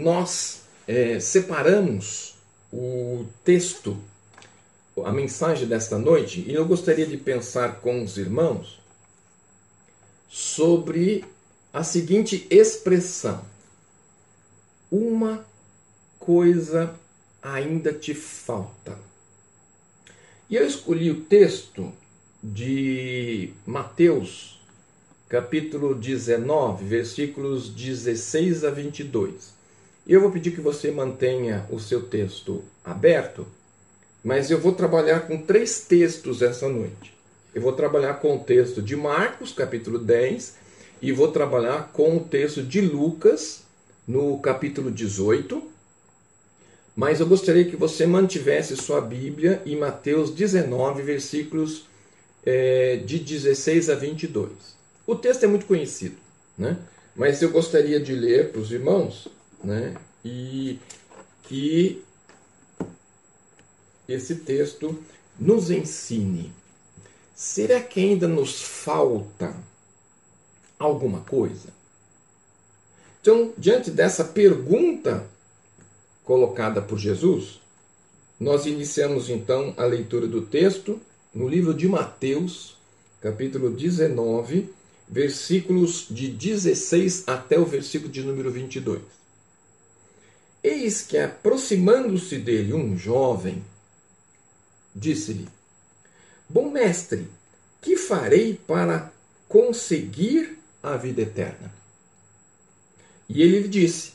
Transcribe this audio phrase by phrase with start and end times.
[0.00, 2.34] nós é, separamos
[2.72, 3.96] o texto,
[5.04, 8.80] a mensagem desta noite, e eu gostaria de pensar com os irmãos
[10.28, 11.24] sobre
[11.72, 13.44] a seguinte expressão:
[14.90, 15.44] Uma
[16.18, 16.94] coisa
[17.42, 18.98] ainda te falta.
[20.48, 21.92] E eu escolhi o texto
[22.42, 24.60] de Mateus,
[25.28, 29.59] capítulo 19, versículos 16 a 22.
[30.06, 33.46] Eu vou pedir que você mantenha o seu texto aberto,
[34.24, 37.14] mas eu vou trabalhar com três textos essa noite.
[37.54, 40.56] Eu vou trabalhar com o texto de Marcos, capítulo 10,
[41.02, 43.62] e vou trabalhar com o texto de Lucas,
[44.06, 45.62] no capítulo 18.
[46.94, 51.86] Mas eu gostaria que você mantivesse sua Bíblia em Mateus 19, versículos
[52.44, 54.50] é, de 16 a 22.
[55.06, 56.16] O texto é muito conhecido,
[56.56, 56.76] né?
[57.14, 59.28] mas eu gostaria de ler para os irmãos
[59.62, 59.96] né?
[60.24, 60.78] e
[61.44, 62.02] que
[64.08, 64.98] esse texto
[65.38, 66.52] nos ensine.
[67.34, 69.56] Será que ainda nos falta
[70.78, 71.68] alguma coisa?
[73.20, 75.26] Então, diante dessa pergunta
[76.24, 77.60] colocada por Jesus,
[78.38, 81.00] nós iniciamos então a leitura do texto
[81.34, 82.76] no livro de Mateus,
[83.20, 84.72] capítulo 19,
[85.08, 89.19] versículos de 16 até o versículo de número 22.
[90.62, 93.64] Eis que, aproximando-se dele um jovem,
[94.94, 95.48] disse-lhe:
[96.48, 97.28] Bom mestre,
[97.80, 99.12] que farei para
[99.48, 101.72] conseguir a vida eterna?
[103.28, 104.12] E ele lhe disse: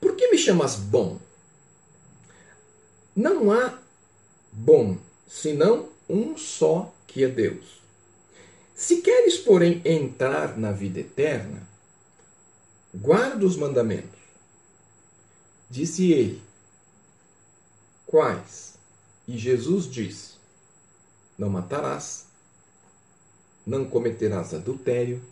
[0.00, 1.18] Por que me chamas bom?
[3.16, 3.78] Não há
[4.52, 7.82] bom senão um só que é Deus.
[8.74, 11.66] Se queres, porém, entrar na vida eterna,
[12.94, 14.21] guarda os mandamentos.
[15.72, 16.42] Disse ele:
[18.06, 18.74] Quais?
[19.26, 20.32] E Jesus disse:
[21.38, 22.26] Não matarás,
[23.66, 25.22] não cometerás adultério,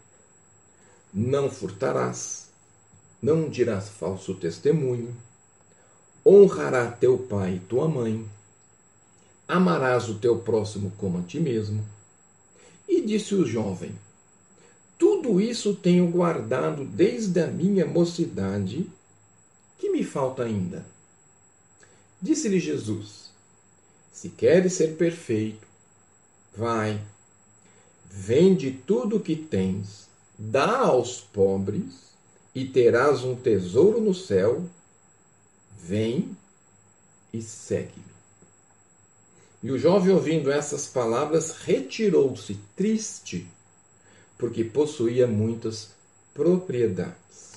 [1.12, 2.48] não furtarás,
[3.20, 5.14] não dirás falso testemunho,
[6.24, 8.26] honrará teu pai e tua mãe
[9.46, 11.84] amarás o teu próximo como a ti mesmo.
[12.88, 13.92] E disse o jovem:
[14.98, 18.90] Tudo isso tenho guardado desde a minha mocidade,
[19.90, 20.86] que me falta ainda?
[22.22, 23.30] Disse-lhe Jesus:
[24.12, 25.66] Se queres ser perfeito,
[26.56, 27.00] vai,
[28.08, 30.08] vende tudo o que tens,
[30.38, 32.10] dá aos pobres,
[32.54, 34.64] e terás um tesouro no céu.
[35.82, 36.36] Vem
[37.32, 38.10] e segue-me.
[39.62, 43.46] E o jovem, ouvindo essas palavras, retirou-se triste,
[44.38, 45.90] porque possuía muitas
[46.34, 47.49] propriedades.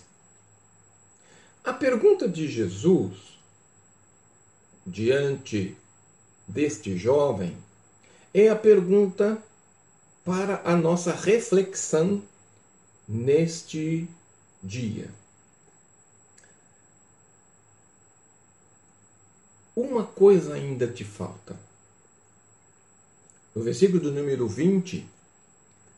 [1.63, 3.39] A pergunta de Jesus,
[4.85, 5.77] diante
[6.45, 7.57] deste jovem,
[8.33, 9.41] é a pergunta
[10.25, 12.21] para a nossa reflexão
[13.07, 14.09] neste
[14.61, 15.09] dia.
[19.73, 21.57] Uma coisa ainda te falta.
[23.55, 25.07] No versículo do número 20,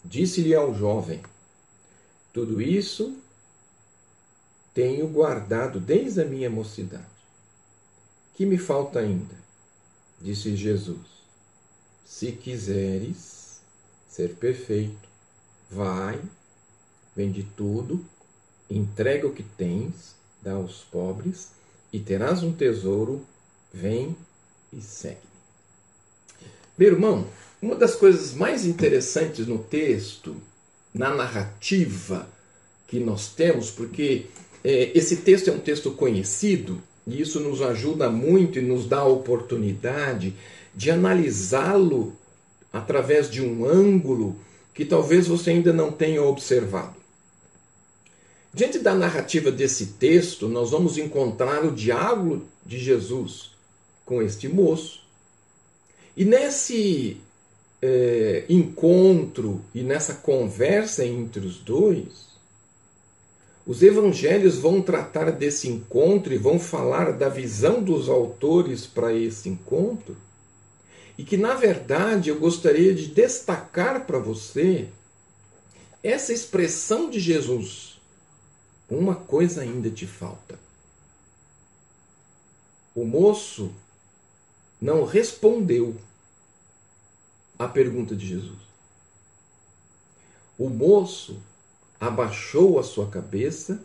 [0.04, 1.24] disse-lhe ao jovem:
[2.32, 3.25] Tudo isso
[4.76, 7.06] tenho guardado desde a minha mocidade.
[8.36, 9.34] Que me falta ainda?
[10.22, 11.00] Disse Jesus:
[12.06, 13.62] Se quiseres
[14.10, 15.08] ser perfeito,
[15.72, 16.22] vai,
[17.16, 18.06] vende tudo,
[18.70, 21.52] entrega o que tens, dá aos pobres,
[21.94, 23.26] e terás um tesouro,
[23.74, 24.16] vem
[24.74, 25.18] e segue.
[26.78, 27.26] Meu irmão,
[27.62, 30.36] uma das coisas mais interessantes no texto,
[30.94, 32.28] na narrativa
[32.88, 34.28] que nós temos, porque
[34.68, 39.08] esse texto é um texto conhecido, e isso nos ajuda muito e nos dá a
[39.08, 40.34] oportunidade
[40.74, 42.16] de analisá-lo
[42.74, 44.36] através de um ângulo
[44.74, 46.96] que talvez você ainda não tenha observado.
[48.54, 53.52] Diante da narrativa desse texto, nós vamos encontrar o diálogo de Jesus
[54.06, 55.02] com este moço.
[56.16, 57.18] E nesse
[57.82, 62.35] é, encontro e nessa conversa entre os dois,
[63.66, 69.50] os evangelhos vão tratar desse encontro e vão falar da visão dos autores para esse
[69.50, 70.16] encontro.
[71.18, 74.90] E que, na verdade, eu gostaria de destacar para você
[76.04, 78.00] essa expressão de Jesus.
[78.88, 80.60] Uma coisa ainda te falta.
[82.94, 83.72] O moço
[84.80, 85.96] não respondeu
[87.58, 88.60] a pergunta de Jesus.
[90.58, 91.42] O moço
[92.00, 93.80] abaixou a sua cabeça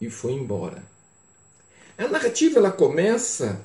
[0.00, 0.82] e foi embora.
[1.96, 3.60] A narrativa ela começa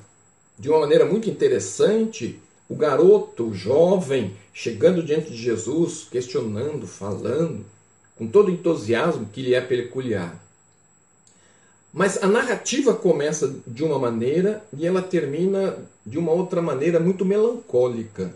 [0.58, 7.64] de uma maneira muito interessante, o garoto, o jovem, chegando diante de Jesus, questionando, falando,
[8.16, 10.44] com todo o entusiasmo que lhe é peculiar.
[11.92, 17.24] Mas a narrativa começa de uma maneira e ela termina de uma outra maneira muito
[17.24, 18.34] melancólica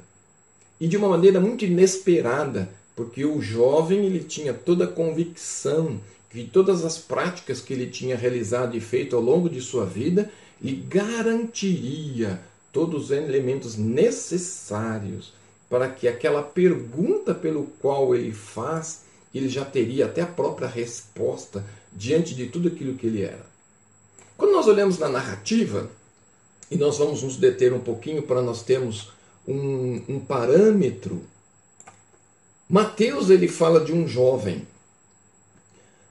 [0.80, 6.00] e de uma maneira muito inesperada, porque o jovem ele tinha toda a convicção
[6.30, 10.30] que todas as práticas que ele tinha realizado e feito ao longo de sua vida
[10.60, 12.40] lhe garantiria
[12.72, 15.32] todos os elementos necessários
[15.68, 19.02] para que aquela pergunta pelo qual ele faz,
[19.34, 23.44] ele já teria até a própria resposta diante de tudo aquilo que ele era.
[24.36, 25.90] Quando nós olhamos na narrativa,
[26.70, 29.12] e nós vamos nos deter um pouquinho para nós termos
[29.46, 31.22] um, um parâmetro,
[32.68, 34.66] Mateus ele fala de um jovem,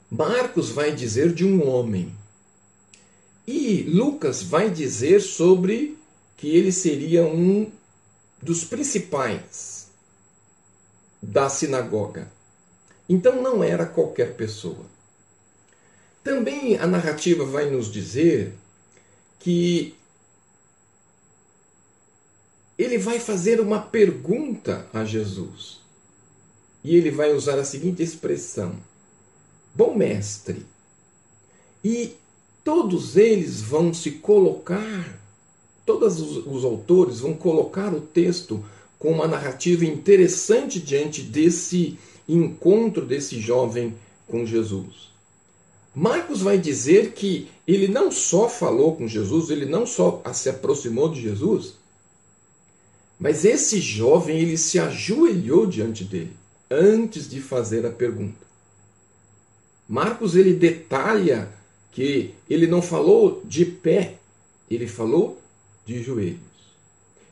[0.09, 2.13] Marcos vai dizer de um homem,
[3.47, 5.97] e Lucas vai dizer sobre
[6.37, 7.71] que ele seria um
[8.41, 9.87] dos principais
[11.21, 12.31] da sinagoga.
[13.07, 14.85] Então não era qualquer pessoa.
[16.23, 18.53] Também a narrativa vai nos dizer
[19.39, 19.95] que
[22.77, 25.80] ele vai fazer uma pergunta a Jesus.
[26.83, 28.75] E ele vai usar a seguinte expressão:
[29.73, 30.65] Bom mestre.
[31.83, 32.13] E
[32.63, 35.19] todos eles vão se colocar,
[35.85, 38.63] todos os, autores vão colocar o texto
[38.99, 41.97] com uma narrativa interessante diante desse
[42.27, 43.95] encontro desse jovem
[44.27, 45.11] com Jesus.
[45.93, 51.09] Marcos vai dizer que ele não só falou com Jesus, ele não só se aproximou
[51.09, 51.73] de Jesus,
[53.19, 56.40] mas esse jovem ele se ajoelhou diante dele
[56.71, 58.47] antes de fazer a pergunta.
[59.87, 61.49] Marcos ele detalha
[61.91, 64.15] que ele não falou de pé,
[64.69, 65.41] ele falou
[65.85, 66.39] de joelhos.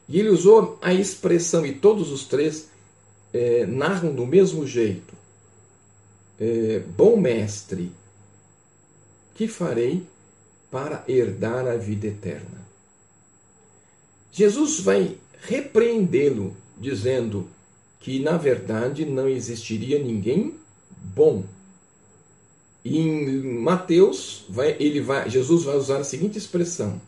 [0.09, 2.67] E ele usou a expressão, e todos os três
[3.31, 5.13] é, narram do mesmo jeito:
[6.37, 7.91] é, Bom mestre,
[9.35, 10.03] que farei
[10.69, 12.67] para herdar a vida eterna?
[14.31, 17.47] Jesus vai repreendê-lo, dizendo
[17.99, 20.55] que na verdade não existiria ninguém
[20.89, 21.43] bom
[22.83, 27.01] em Mateus, vai, ele vai, Jesus vai usar a seguinte expressão: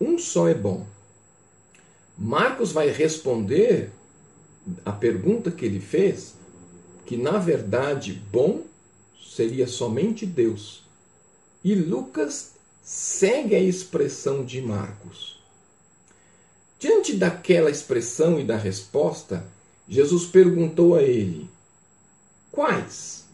[0.00, 0.86] um só é bom.
[2.16, 3.90] Marcos vai responder
[4.84, 6.34] a pergunta que ele fez,
[7.04, 8.62] que na verdade bom
[9.34, 10.84] seria somente Deus.
[11.62, 15.42] E Lucas segue a expressão de Marcos.
[16.78, 19.46] Diante daquela expressão e da resposta,
[19.88, 21.48] Jesus perguntou a ele:
[22.50, 23.24] Quais?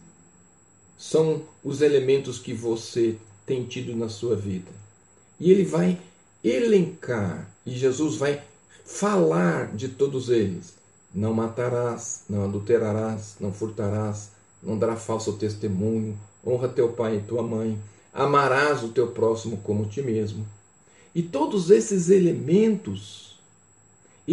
[1.00, 3.16] são os elementos que você
[3.46, 4.70] tem tido na sua vida.
[5.40, 5.98] E ele vai
[6.44, 8.42] elencar, e Jesus vai
[8.84, 10.74] falar de todos eles.
[11.12, 14.30] Não matarás, não adulterarás, não furtarás,
[14.62, 17.78] não dará falso testemunho, honra teu pai e tua mãe,
[18.12, 20.46] amarás o teu próximo como ti mesmo.
[21.14, 23.29] E todos esses elementos,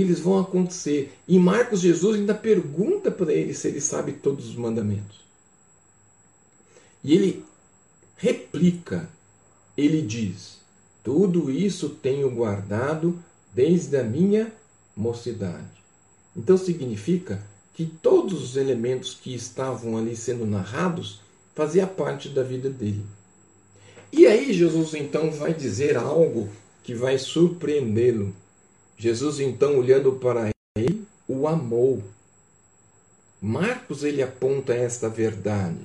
[0.02, 1.14] eles vão acontecer.
[1.28, 5.22] E Marcos Jesus ainda pergunta para ele se ele sabe todos os mandamentos.
[7.04, 7.46] E ele
[8.16, 9.10] replica,
[9.76, 10.60] ele diz:
[11.04, 13.18] Tudo isso tenho guardado
[13.54, 14.52] desde a minha
[14.96, 15.78] mocidade.
[16.36, 21.22] Então significa que todos os elementos que estavam ali sendo narrados
[21.56, 23.06] fazia parte da vida dele.
[24.12, 26.50] E aí Jesus então vai dizer algo
[26.84, 28.34] que vai surpreendê-lo.
[28.98, 32.04] Jesus então olhando para ele, o amou.
[33.40, 35.80] Marcos ele aponta esta verdade.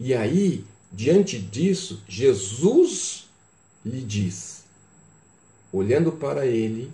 [0.00, 3.28] E aí, diante disso, Jesus
[3.84, 4.64] lhe diz,
[5.72, 6.92] olhando para ele,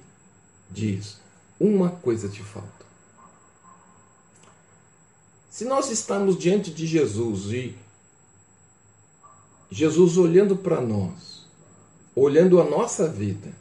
[0.71, 1.19] diz:
[1.59, 2.85] Uma coisa te falta.
[5.51, 7.77] Se nós estamos diante de Jesus e
[9.71, 11.47] Jesus olhando para nós,
[12.15, 13.53] olhando a nossa vida,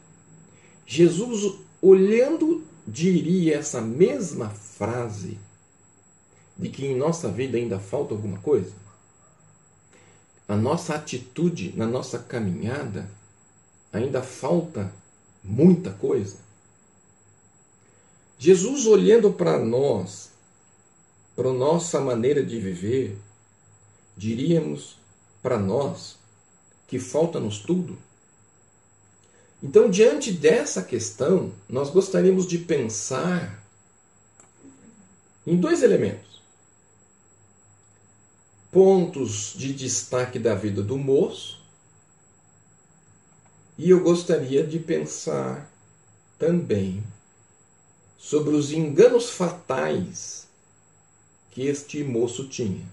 [0.86, 5.38] Jesus olhando diria essa mesma frase
[6.56, 8.84] de que em nossa vida ainda falta alguma coisa?
[10.46, 13.10] a nossa atitude, na nossa caminhada,
[13.92, 14.92] ainda falta
[15.42, 16.36] muita coisa.
[18.38, 20.30] Jesus olhando para nós,
[21.34, 23.18] para nossa maneira de viver,
[24.16, 24.98] diríamos
[25.42, 26.18] para nós
[26.86, 27.96] que falta-nos tudo.
[29.64, 33.64] Então, diante dessa questão, nós gostaríamos de pensar
[35.46, 36.34] em dois elementos.
[38.70, 41.62] pontos de destaque da vida do moço.
[43.78, 45.70] E eu gostaria de pensar
[46.36, 47.02] também
[48.18, 50.48] sobre os enganos fatais
[51.52, 52.84] que este moço tinha.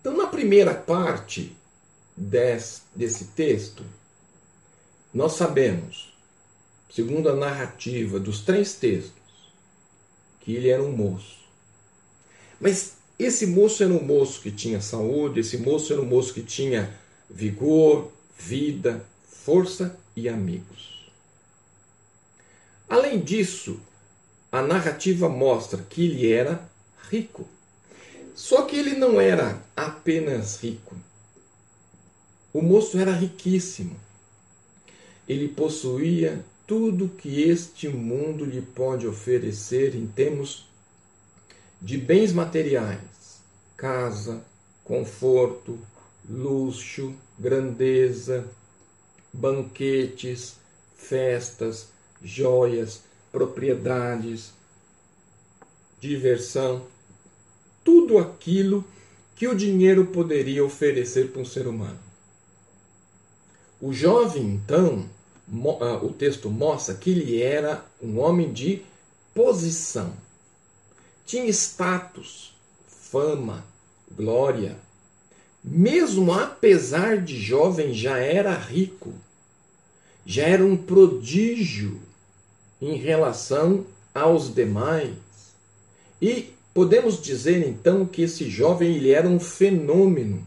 [0.00, 1.56] Então, na primeira parte
[2.16, 3.84] desse, desse texto,
[5.12, 6.12] nós sabemos,
[6.90, 9.52] segundo a narrativa dos três textos,
[10.40, 11.38] que ele era um moço.
[12.60, 16.42] Mas esse moço era um moço que tinha saúde, esse moço era um moço que
[16.42, 16.94] tinha
[17.28, 21.10] vigor, vida, força e amigos.
[22.88, 23.80] Além disso,
[24.50, 26.68] a narrativa mostra que ele era
[27.10, 27.46] rico.
[28.34, 30.96] Só que ele não era apenas rico.
[32.52, 33.96] O moço era riquíssimo.
[35.30, 40.66] Ele possuía tudo que este mundo lhe pode oferecer em termos
[41.80, 43.40] de bens materiais:
[43.76, 44.44] casa,
[44.82, 45.78] conforto,
[46.28, 48.44] luxo, grandeza,
[49.32, 50.56] banquetes,
[50.96, 54.52] festas, joias, propriedades,
[56.00, 56.88] diversão,
[57.84, 58.84] tudo aquilo
[59.36, 62.00] que o dinheiro poderia oferecer para um ser humano.
[63.80, 65.08] O jovem, então,
[66.02, 68.82] o texto mostra que ele era um homem de
[69.34, 70.12] posição.
[71.26, 72.54] Tinha status,
[72.86, 73.64] fama,
[74.16, 74.76] glória.
[75.62, 79.12] Mesmo apesar de jovem, já era rico.
[80.24, 82.00] Já era um prodígio
[82.80, 85.14] em relação aos demais.
[86.22, 90.46] E podemos dizer então que esse jovem ele era um fenômeno.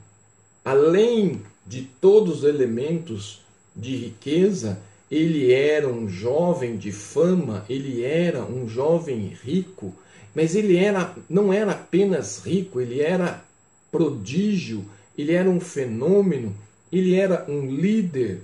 [0.64, 3.42] Além de todos os elementos
[3.76, 4.80] de riqueza,
[5.14, 9.94] ele era um jovem de fama, ele era um jovem rico,
[10.34, 13.46] mas ele era, não era apenas rico, ele era
[13.92, 14.84] prodígio,
[15.16, 16.56] ele era um fenômeno,
[16.92, 18.42] ele era um líder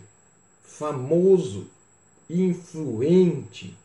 [0.62, 1.66] famoso,
[2.30, 3.76] influente,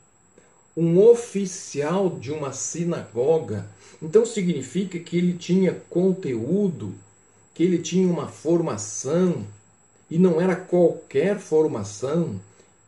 [0.77, 3.67] um oficial de uma sinagoga.
[4.03, 6.95] Então significa que ele tinha conteúdo,
[7.55, 9.47] que ele tinha uma formação,
[10.11, 12.39] e não era qualquer formação,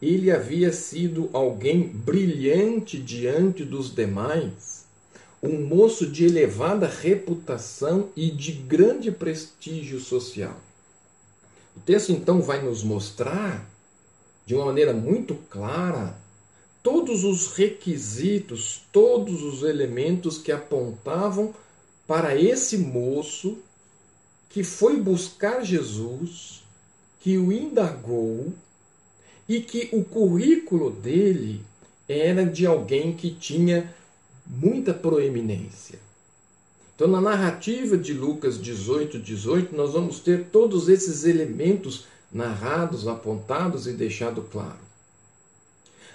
[0.07, 4.85] ele havia sido alguém brilhante diante dos demais,
[5.43, 10.57] um moço de elevada reputação e de grande prestígio social.
[11.77, 13.69] O texto então vai nos mostrar,
[14.47, 16.17] de uma maneira muito clara,
[16.83, 21.53] todos os requisitos, todos os elementos que apontavam
[22.07, 23.59] para esse moço
[24.49, 26.63] que foi buscar Jesus,
[27.21, 28.55] que o indagou
[29.49, 31.63] e que o currículo dele
[32.09, 33.95] era de alguém que tinha
[34.47, 35.99] muita proeminência.
[36.95, 43.87] Então, na narrativa de Lucas 18, 18, nós vamos ter todos esses elementos narrados, apontados
[43.87, 44.87] e deixado claro.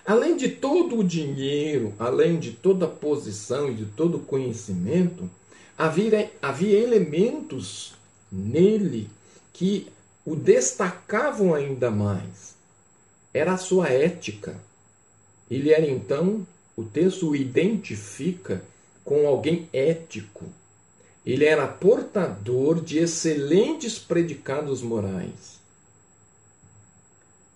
[0.06, 5.30] Além de todo o dinheiro, além de toda a posição e de todo o conhecimento,
[5.78, 7.94] havia, havia elementos
[8.32, 9.08] nele
[9.54, 9.88] que
[10.26, 12.56] o destacavam ainda mais.
[13.34, 14.60] Era a sua ética.
[15.50, 16.46] Ele era então,
[16.76, 18.64] o texto o identifica
[19.04, 20.46] com alguém ético.
[21.26, 25.60] Ele era portador de excelentes predicados morais.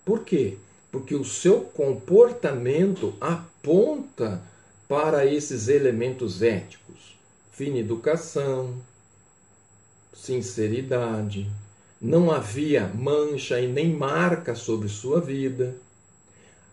[0.04, 0.56] Por quê?
[0.96, 4.40] porque o seu comportamento aponta
[4.88, 7.18] para esses elementos éticos:
[7.52, 8.74] fina educação,
[10.14, 11.50] sinceridade,
[12.00, 15.76] não havia mancha e nem marca sobre sua vida.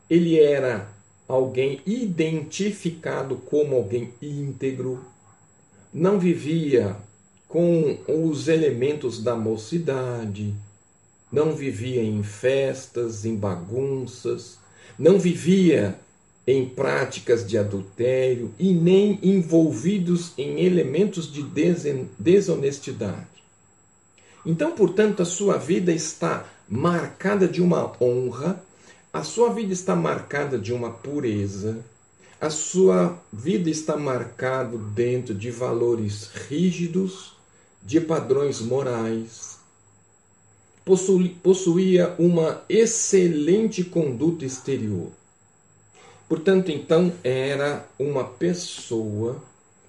[0.09, 0.89] Ele era
[1.27, 5.03] alguém identificado como alguém íntegro,
[5.93, 6.95] não vivia
[7.47, 10.53] com os elementos da mocidade,
[11.31, 14.57] não vivia em festas, em bagunças,
[14.97, 15.97] não vivia
[16.45, 21.41] em práticas de adultério e nem envolvidos em elementos de
[22.19, 23.32] desonestidade.
[24.45, 28.61] Então, portanto, a sua vida está marcada de uma honra,
[29.11, 31.83] a sua vida está marcada de uma pureza,
[32.41, 37.33] a sua vida está marcada dentro de valores rígidos,
[37.81, 39.59] de padrões morais,
[41.41, 45.09] possuía uma excelente conduta exterior.
[46.27, 49.41] Portanto, então, era uma pessoa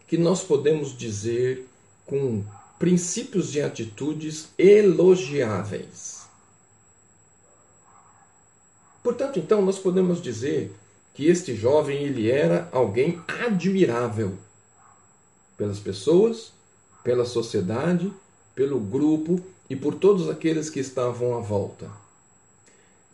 [0.06, 1.66] que nós podemos dizer
[2.06, 2.44] com
[2.84, 6.26] princípios e atitudes elogiáveis.
[9.02, 10.70] Portanto, então, nós podemos dizer
[11.14, 14.36] que este jovem ele era alguém admirável
[15.56, 16.52] pelas pessoas
[17.02, 18.12] pela sociedade,
[18.54, 21.90] pelo grupo e por todos aqueles que estavam à volta.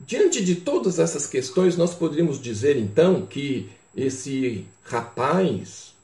[0.01, 5.95] Diante de todas essas questões, nós poderíamos dizer então que esse rapaz,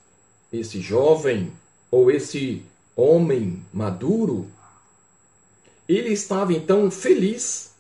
[0.53, 1.53] esse jovem
[1.91, 2.63] ou esse
[2.97, 4.49] homem maduro,
[5.89, 7.75] ele estava então feliz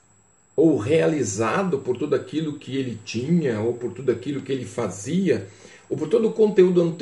[0.54, 5.48] ou realizado por tudo aquilo que ele tinha, ou por tudo aquilo que ele fazia,
[5.88, 6.96] ou por todo o conteúdo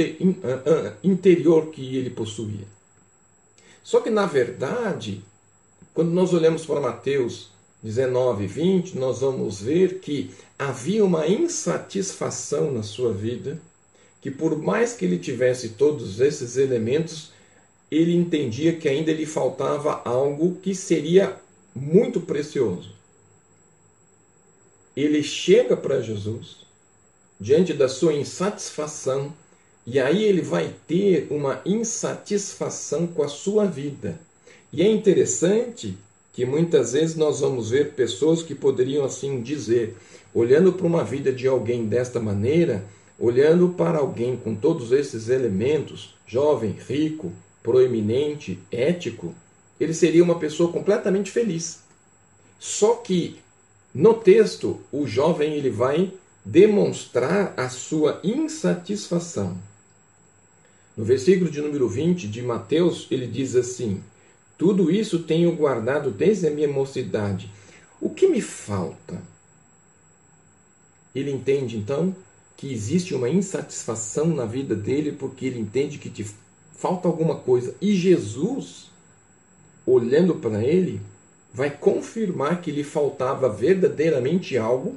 [1.02, 2.66] interior que ele possuía.
[3.82, 5.22] Só que, na verdade,
[5.92, 7.50] quando nós olhamos para Mateus
[7.82, 13.60] 19, 20, nós vamos ver que havia uma insatisfação na sua vida,
[14.22, 17.33] que por mais que ele tivesse todos esses elementos,
[17.96, 21.36] ele entendia que ainda lhe faltava algo que seria
[21.74, 22.92] muito precioso.
[24.96, 26.64] Ele chega para Jesus
[27.38, 29.32] diante da sua insatisfação,
[29.86, 34.18] e aí ele vai ter uma insatisfação com a sua vida.
[34.72, 35.98] E é interessante
[36.32, 39.96] que muitas vezes nós vamos ver pessoas que poderiam assim dizer,
[40.32, 42.84] olhando para uma vida de alguém desta maneira,
[43.18, 47.30] olhando para alguém com todos esses elementos, jovem, rico,
[47.64, 49.34] proeminente, ético,
[49.80, 51.82] ele seria uma pessoa completamente feliz.
[52.60, 53.38] Só que
[53.94, 56.12] no texto, o jovem ele vai
[56.44, 59.56] demonstrar a sua insatisfação.
[60.94, 64.02] No versículo de número 20 de Mateus, ele diz assim:
[64.58, 67.50] tudo isso tenho guardado desde a minha mocidade.
[68.00, 69.22] O que me falta?
[71.14, 72.14] Ele entende então
[72.56, 76.10] que existe uma insatisfação na vida dele porque ele entende que
[76.76, 77.74] falta alguma coisa.
[77.80, 78.90] E Jesus,
[79.86, 81.00] olhando para ele,
[81.52, 84.96] vai confirmar que lhe faltava verdadeiramente algo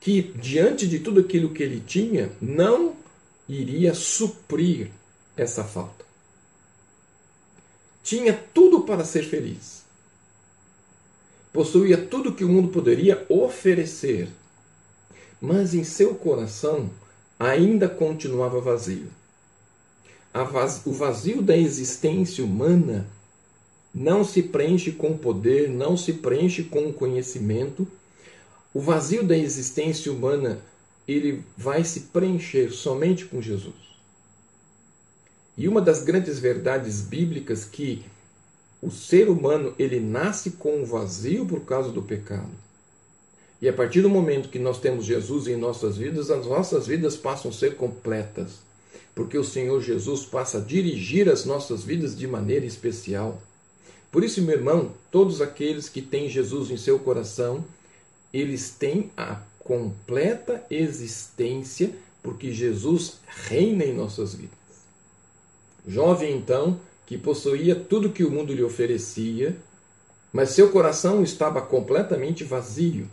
[0.00, 2.94] que, diante de tudo aquilo que ele tinha, não
[3.48, 4.90] iria suprir
[5.36, 6.02] essa falta
[8.02, 9.82] tinha tudo para ser feliz.
[11.52, 14.28] Possuía tudo que o mundo poderia oferecer,
[15.40, 16.90] mas em seu coração
[17.38, 19.08] ainda continuava vazio.
[20.86, 23.06] O vazio da existência humana
[23.94, 27.86] não se preenche com poder, não se preenche com conhecimento.
[28.72, 30.60] O vazio da existência humana
[31.06, 33.74] ele vai se preencher somente com Jesus.
[35.56, 38.02] E uma das grandes verdades bíblicas que
[38.80, 42.50] o ser humano ele nasce com um vazio por causa do pecado.
[43.60, 47.16] E a partir do momento que nós temos Jesus em nossas vidas, as nossas vidas
[47.16, 48.60] passam a ser completas,
[49.14, 53.40] porque o Senhor Jesus passa a dirigir as nossas vidas de maneira especial.
[54.10, 57.64] Por isso, meu irmão, todos aqueles que têm Jesus em seu coração,
[58.32, 64.58] eles têm a completa existência, porque Jesus reina em nossas vidas.
[65.86, 69.56] Jovem então, que possuía tudo que o mundo lhe oferecia,
[70.32, 73.08] mas seu coração estava completamente vazio.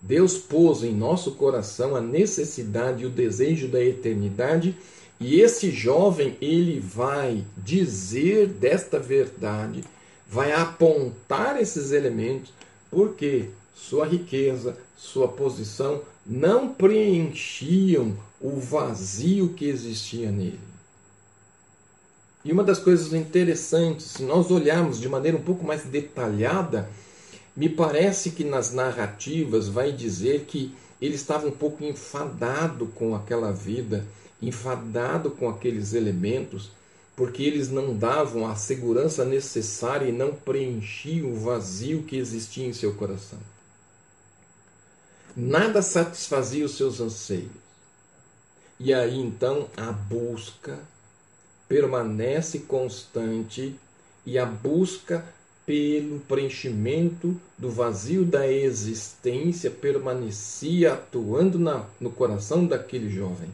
[0.00, 4.76] Deus pôs em nosso coração a necessidade e o desejo da eternidade,
[5.20, 9.82] e esse jovem ele vai dizer desta verdade,
[10.28, 12.52] vai apontar esses elementos,
[12.90, 20.60] porque sua riqueza, sua posição não preenchiam o vazio que existia nele.
[22.44, 26.88] E uma das coisas interessantes, se nós olharmos de maneira um pouco mais detalhada,
[27.58, 33.50] me parece que nas narrativas vai dizer que ele estava um pouco enfadado com aquela
[33.50, 34.06] vida,
[34.40, 36.70] enfadado com aqueles elementos,
[37.16, 42.72] porque eles não davam a segurança necessária e não preenchiam o vazio que existia em
[42.72, 43.40] seu coração.
[45.36, 47.50] Nada satisfazia os seus anseios.
[48.78, 50.78] E aí então a busca
[51.68, 53.74] permanece constante
[54.24, 55.24] e a busca
[55.68, 63.50] pelo preenchimento do vazio da existência permanecia atuando na, no coração daquele jovem.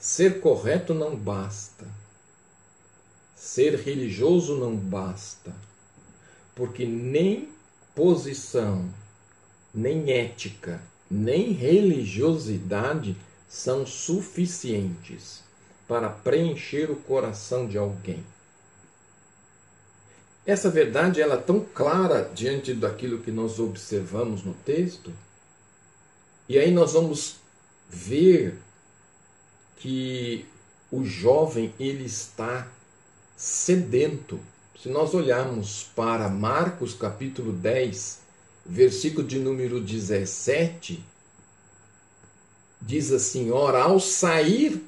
[0.00, 1.86] Ser correto não basta.
[3.36, 5.54] Ser religioso não basta.
[6.56, 7.48] Porque nem
[7.94, 8.90] posição,
[9.72, 13.14] nem ética, nem religiosidade
[13.48, 15.44] são suficientes
[15.86, 18.24] para preencher o coração de alguém.
[20.44, 25.12] Essa verdade ela é tão clara diante daquilo que nós observamos no texto,
[26.48, 27.36] e aí nós vamos
[27.88, 28.58] ver
[29.76, 30.44] que
[30.90, 32.68] o jovem ele está
[33.36, 34.40] sedento.
[34.80, 38.20] Se nós olharmos para Marcos capítulo 10,
[38.66, 41.02] versículo de número 17,
[42.80, 44.84] diz assim: Ora, ao sair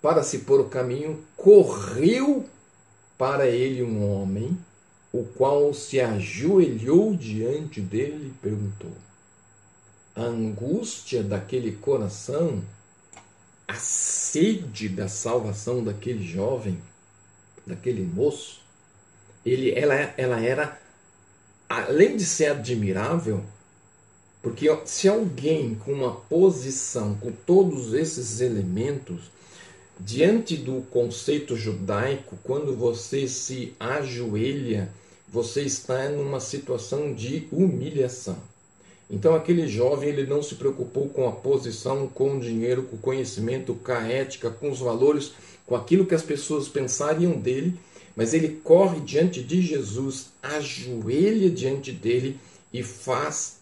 [0.00, 2.48] para se pôr o caminho, correu
[3.16, 4.58] para ele um homem,
[5.12, 8.92] o qual se ajoelhou diante dele e perguntou.
[10.14, 12.62] A angústia daquele coração,
[13.66, 16.78] a sede da salvação daquele jovem,
[17.66, 18.60] daquele moço,
[19.44, 20.80] ele, ela, ela era,
[21.68, 23.44] além de ser admirável,
[24.42, 29.30] porque se alguém com uma posição, com todos esses elementos,
[29.98, 34.90] diante do conceito judaico, quando você se ajoelha,
[35.28, 38.36] você está numa situação de humilhação.
[39.10, 43.00] Então aquele jovem ele não se preocupou com a posição, com o dinheiro, com o
[43.00, 45.32] conhecimento, com a ética, com os valores,
[45.66, 47.78] com aquilo que as pessoas pensariam dele,
[48.16, 52.38] mas ele corre diante de Jesus, ajoelha diante dele
[52.72, 53.58] e faz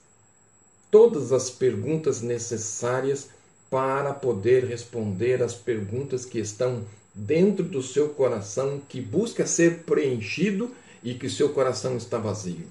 [0.91, 3.29] todas as perguntas necessárias
[3.73, 10.71] para poder responder as perguntas que estão dentro do seu coração, que busca ser preenchido
[11.03, 12.67] e que seu coração está vazio.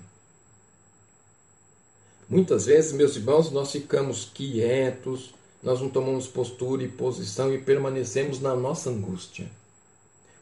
[2.29, 5.33] Muitas vezes, meus irmãos, nós ficamos quietos,
[5.63, 9.49] nós não tomamos postura e posição e permanecemos na nossa angústia,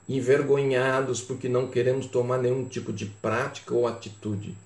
[0.09, 4.57] envergonhados porque não queremos tomar nenhum tipo de prática ou atitude.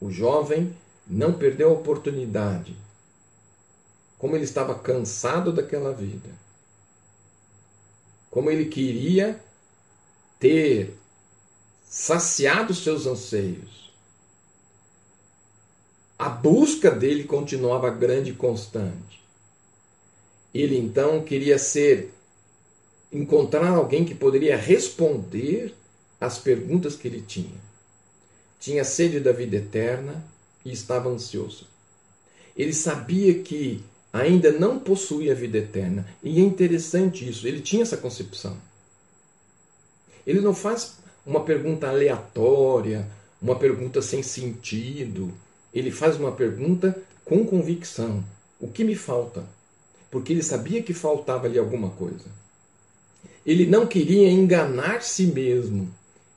[0.00, 0.74] O jovem
[1.06, 2.74] não perdeu a oportunidade.
[4.20, 6.28] Como ele estava cansado daquela vida.
[8.30, 9.42] Como ele queria
[10.38, 10.94] ter
[11.82, 13.90] saciado seus anseios.
[16.16, 19.20] A busca dele continuava grande e constante.
[20.54, 22.14] Ele então queria ser
[23.10, 25.74] encontrar alguém que poderia responder
[26.20, 27.58] às perguntas que ele tinha.
[28.60, 30.22] Tinha sede da vida eterna,
[30.64, 31.66] e estava ansioso.
[32.56, 36.06] Ele sabia que ainda não possuía a vida eterna.
[36.22, 38.56] E é interessante isso, ele tinha essa concepção.
[40.26, 40.96] Ele não faz
[41.26, 43.06] uma pergunta aleatória,
[43.40, 45.32] uma pergunta sem sentido.
[45.72, 48.22] Ele faz uma pergunta com convicção:
[48.60, 49.44] o que me falta?
[50.10, 52.26] Porque ele sabia que faltava ali alguma coisa.
[53.46, 55.88] Ele não queria enganar si mesmo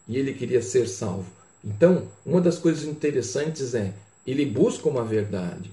[0.07, 1.25] e ele queria ser salvo.
[1.63, 3.93] Então, uma das coisas interessantes é
[4.25, 5.71] ele busca uma verdade.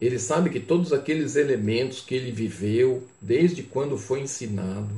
[0.00, 4.94] Ele sabe que todos aqueles elementos que ele viveu desde quando foi ensinado,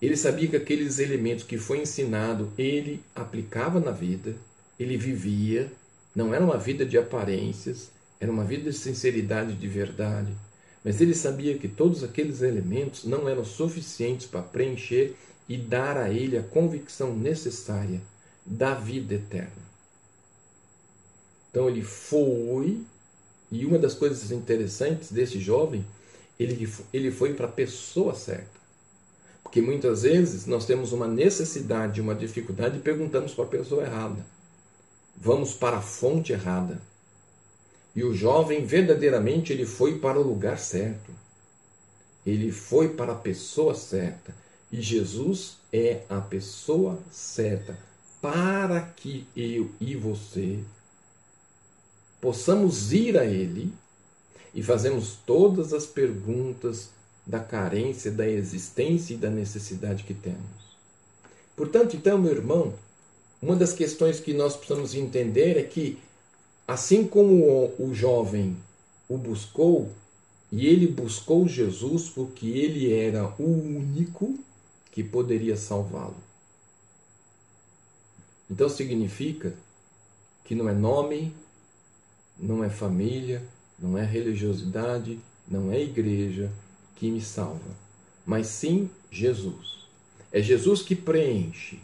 [0.00, 4.36] ele sabia que aqueles elementos que foi ensinado, ele aplicava na vida,
[4.78, 5.70] ele vivia,
[6.14, 10.32] não era uma vida de aparências, era uma vida de sinceridade, de verdade.
[10.84, 15.16] Mas ele sabia que todos aqueles elementos não eram suficientes para preencher
[15.48, 18.00] e dar a ele a convicção necessária
[18.44, 19.68] da vida eterna.
[21.50, 22.82] Então ele foi,
[23.50, 25.84] e uma das coisas interessantes desse jovem,
[26.38, 28.58] ele, ele foi para a pessoa certa.
[29.42, 34.24] Porque muitas vezes nós temos uma necessidade, uma dificuldade e perguntamos para a pessoa errada.
[35.16, 36.80] Vamos para a fonte errada.
[37.96, 41.10] E o jovem verdadeiramente ele foi para o lugar certo.
[42.26, 44.34] Ele foi para a pessoa certa.
[44.70, 47.78] E Jesus é a pessoa certa
[48.20, 50.60] para que eu e você
[52.20, 53.72] possamos ir a Ele
[54.54, 56.90] e fazemos todas as perguntas
[57.26, 60.68] da carência, da existência e da necessidade que temos.
[61.54, 62.74] Portanto, então, meu irmão,
[63.40, 65.98] uma das questões que nós precisamos entender é que,
[66.66, 68.56] assim como o, jovem
[69.08, 69.92] o buscou,
[70.50, 74.38] e ele buscou Jesus porque ele era o único
[74.90, 76.16] que poderia salvá-lo.
[78.50, 79.54] Então significa
[80.44, 81.34] que não é nome,
[82.38, 83.42] não é família,
[83.78, 86.50] não é religiosidade, não é igreja
[86.96, 87.76] que me salva,
[88.24, 89.78] mas sim Jesus.
[90.30, 91.80] É Jesus que preenche,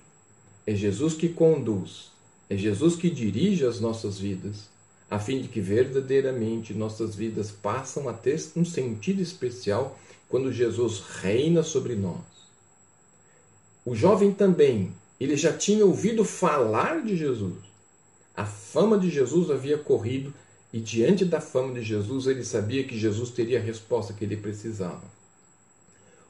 [0.67, 2.11] é Jesus que conduz,
[2.49, 4.69] é Jesus que dirige as nossas vidas,
[5.11, 11.01] a fim de que verdadeiramente nossas vidas passam a ter um sentido especial quando Jesus
[11.01, 12.21] reina sobre nós.
[13.85, 17.55] O jovem também, ele já tinha ouvido falar de Jesus.
[18.37, 20.35] A fama de Jesus havia corrido
[20.75, 24.37] e diante da fama de Jesus, ele sabia que Jesus teria a resposta que ele
[24.37, 25.05] precisava.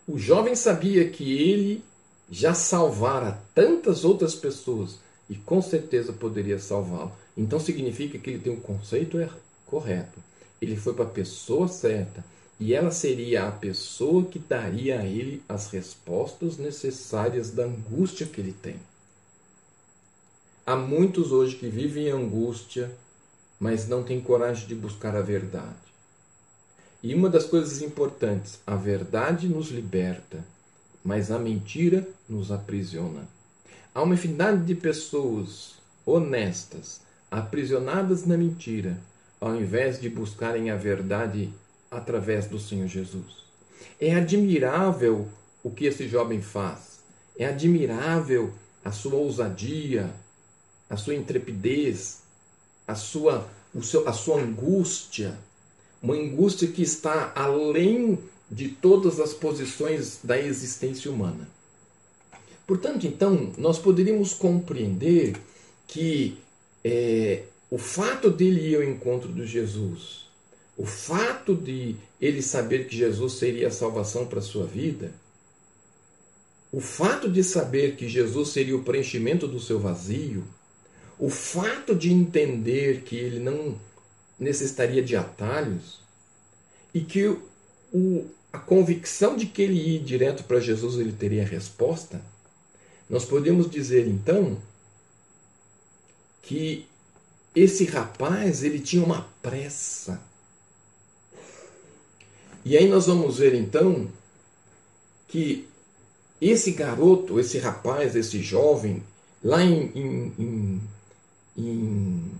[0.06, 1.82] O jovem sabia que ele
[2.30, 4.98] já salvara tantas outras pessoas
[5.30, 7.10] e com certeza poderia salvá-lo.
[7.34, 9.32] Então significa que ele tem um conceito er-,
[9.64, 10.20] correto.
[10.60, 12.22] Ele foi para a pessoa certa
[12.60, 18.42] e ela seria a pessoa que daria a ele as respostas necessárias da angústia que
[18.42, 18.76] ele tem.
[20.66, 22.94] Há muitos hoje que vivem em angústia,
[23.64, 25.72] mas não tem coragem de buscar a verdade.
[27.02, 30.44] E uma das coisas importantes, a verdade nos liberta,
[31.02, 33.26] mas a mentira nos aprisiona.
[33.94, 37.00] Há uma infinidade de pessoas honestas,
[37.30, 38.98] aprisionadas na mentira,
[39.40, 41.50] ao invés de buscarem a verdade
[41.90, 43.46] através do Senhor Jesus.
[43.98, 45.26] É admirável
[45.62, 47.00] o que esse jovem faz.
[47.38, 48.52] É admirável
[48.84, 50.12] a sua ousadia,
[50.90, 52.24] a sua intrepidez,
[52.86, 53.48] a sua,
[53.82, 55.38] seu, a sua angústia,
[56.02, 58.18] uma angústia que está além
[58.50, 61.48] de todas as posições da existência humana.
[62.66, 65.36] Portanto, então, nós poderíamos compreender
[65.86, 66.38] que
[66.82, 70.24] é, o fato dele ir ao encontro de Jesus,
[70.76, 75.12] o fato de ele saber que Jesus seria a salvação para a sua vida,
[76.72, 80.42] o fato de saber que Jesus seria o preenchimento do seu vazio,
[81.18, 83.78] o fato de entender que ele não
[84.38, 86.00] necessitaria de atalhos
[86.92, 87.36] e que
[87.92, 92.20] o, a convicção de que ele ia direto para Jesus ele teria resposta,
[93.08, 94.58] nós podemos dizer então
[96.42, 96.86] que
[97.54, 100.20] esse rapaz ele tinha uma pressa.
[102.64, 104.08] E aí nós vamos ver então
[105.28, 105.68] que
[106.40, 109.02] esse garoto, esse rapaz, esse jovem,
[109.42, 110.80] lá em, em, em,
[111.56, 112.30] em,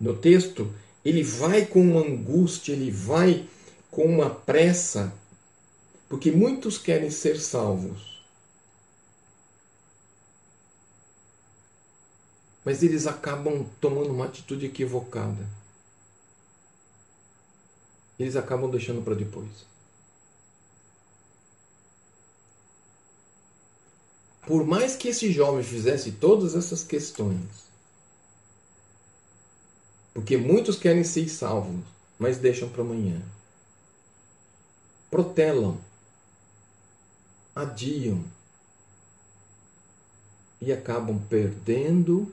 [0.00, 0.72] no texto,
[1.04, 3.46] ele vai com uma angústia, ele vai
[3.90, 5.12] com uma pressa,
[6.08, 8.20] porque muitos querem ser salvos.
[12.64, 15.46] Mas eles acabam tomando uma atitude equivocada.
[18.18, 19.72] Eles acabam deixando para depois.
[24.46, 27.61] por mais que esse jovem fizesse todas essas questões,
[30.14, 31.80] porque muitos querem ser salvos,
[32.18, 33.20] mas deixam para amanhã.
[35.10, 35.78] Protelam,
[37.54, 38.22] adiam
[40.60, 42.32] e acabam perdendo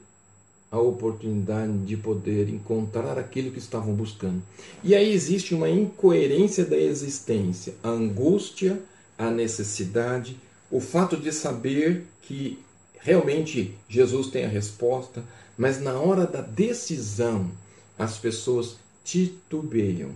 [0.70, 4.40] a oportunidade de poder encontrar aquilo que estavam buscando.
[4.84, 8.80] E aí existe uma incoerência da existência, a angústia,
[9.18, 10.36] a necessidade,
[10.70, 12.58] o fato de saber que
[13.00, 15.24] realmente Jesus tem a resposta,
[15.58, 17.50] mas na hora da decisão
[18.00, 20.10] as pessoas titubeiam.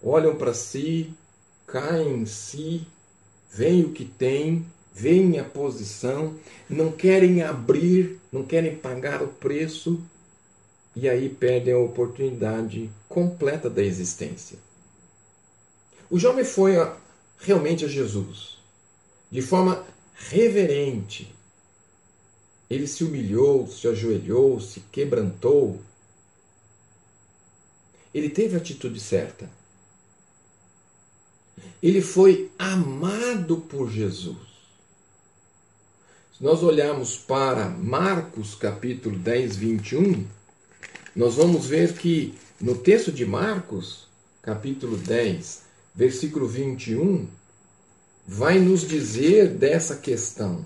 [0.00, 1.12] Olham para si,
[1.66, 2.86] caem em si,
[3.52, 6.36] veem o que tem, veem a posição,
[6.70, 10.00] não querem abrir, não querem pagar o preço
[10.94, 14.58] e aí perdem a oportunidade completa da existência.
[16.08, 16.96] O jovem foi a,
[17.40, 18.58] realmente a Jesus
[19.28, 21.34] de forma reverente.
[22.70, 25.80] Ele se humilhou, se ajoelhou, se quebrantou.
[28.18, 29.48] Ele teve a atitude certa.
[31.80, 34.36] Ele foi amado por Jesus.
[36.36, 40.26] Se nós olharmos para Marcos capítulo 10, 21,
[41.14, 44.08] nós vamos ver que no texto de Marcos,
[44.42, 45.62] capítulo 10,
[45.94, 47.28] versículo 21,
[48.26, 50.64] vai nos dizer dessa questão,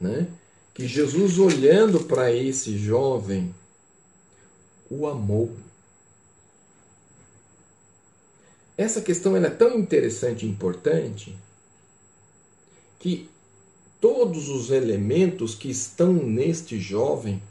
[0.00, 0.28] né?
[0.72, 3.52] Que Jesus olhando para esse jovem
[4.88, 5.56] o amou.
[8.78, 11.36] Essa questão é tão interessante e importante
[13.00, 13.28] que
[14.00, 17.42] todos os elementos que estão neste jovem,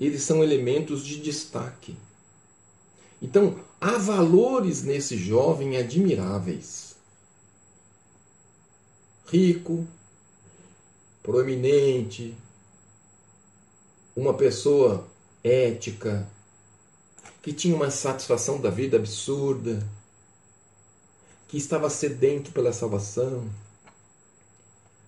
[0.00, 1.94] eles são elementos de destaque.
[3.20, 6.96] Então, há valores nesse jovem admiráveis
[9.30, 9.86] rico,
[11.22, 12.34] proeminente,
[14.16, 15.06] uma pessoa
[15.44, 16.28] ética,
[17.40, 19.86] que tinha uma satisfação da vida absurda,
[21.50, 23.50] que estava sedento pela salvação,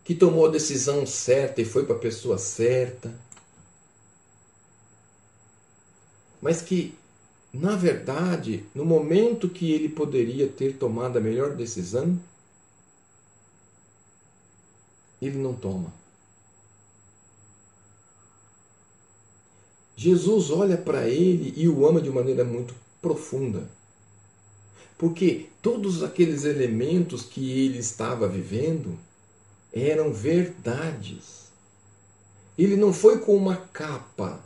[0.03, 3.15] que tomou a decisão certa e foi para a pessoa certa,
[6.41, 6.97] mas que,
[7.53, 12.21] na verdade, no momento que ele poderia ter tomado a melhor decisão,
[15.21, 15.95] ele não toma.
[19.95, 23.71] Jesus olha para ele e o ama de maneira muito profunda.
[25.03, 28.97] Porque todos aqueles elementos que ele estava vivendo
[29.73, 31.51] eram verdades.
[32.57, 34.39] Ele não foi com uma capa,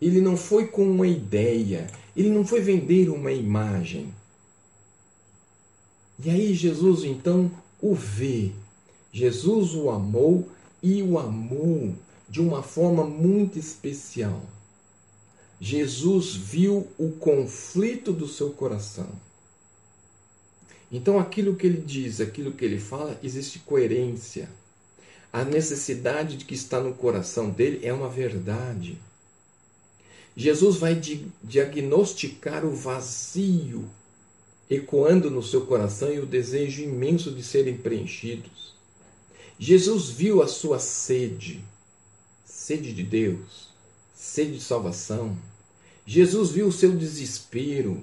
[0.00, 4.14] ele não foi com uma ideia, ele não foi vender uma imagem.
[6.24, 8.50] E aí Jesus então o vê
[9.12, 10.48] Jesus o amou
[10.82, 11.94] e o amou
[12.30, 14.40] de uma forma muito especial.
[15.60, 19.10] Jesus viu o conflito do seu coração.
[20.92, 24.48] Então, aquilo que ele diz, aquilo que ele fala, existe coerência.
[25.32, 28.98] A necessidade de que está no coração dele é uma verdade.
[30.36, 31.00] Jesus vai
[31.42, 33.88] diagnosticar o vazio
[34.74, 38.74] ecoando no seu coração e o desejo imenso de serem preenchidos.
[39.58, 41.62] Jesus viu a sua sede,
[42.44, 43.68] sede de Deus,
[44.14, 45.36] sede de salvação.
[46.06, 48.02] Jesus viu o seu desespero,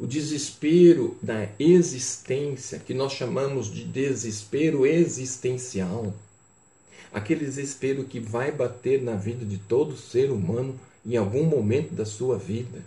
[0.00, 6.14] o desespero da existência, que nós chamamos de desespero existencial.
[7.12, 12.06] Aquele desespero que vai bater na vida de todo ser humano em algum momento da
[12.06, 12.82] sua vida.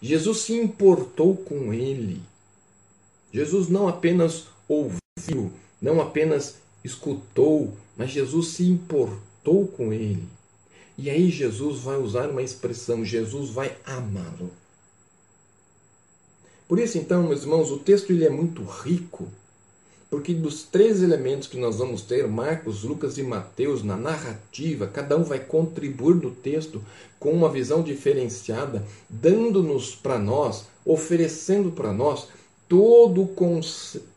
[0.00, 2.22] Jesus se importou com ele.
[3.30, 10.26] Jesus não apenas ouviu, não apenas escutou, mas Jesus se importou com ele.
[10.96, 14.50] E aí Jesus vai usar uma expressão: Jesus vai amá-lo.
[16.72, 19.28] Por isso, então, meus irmãos, o texto ele é muito rico,
[20.08, 25.18] porque dos três elementos que nós vamos ter, Marcos, Lucas e Mateus, na narrativa, cada
[25.18, 26.82] um vai contribuir no texto
[27.20, 32.28] com uma visão diferenciada, dando-nos para nós, oferecendo para nós
[32.66, 33.28] todo,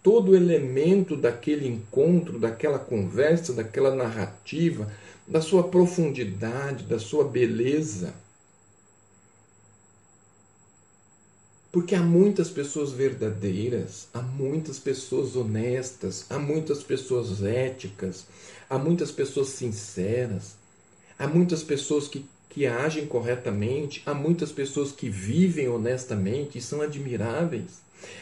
[0.01, 4.89] todo elemento daquele encontro, daquela conversa, daquela narrativa,
[5.27, 8.13] da sua profundidade, da sua beleza.
[11.75, 18.27] Porque há muitas pessoas verdadeiras, há muitas pessoas honestas, há muitas pessoas éticas,
[18.69, 20.55] há muitas pessoas sinceras,
[21.19, 26.79] há muitas pessoas que, que agem corretamente, há muitas pessoas que vivem honestamente e são
[26.79, 27.81] admiráveis,